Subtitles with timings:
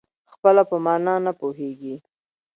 [0.33, 1.95] خپله په مانا نه پوهېږي.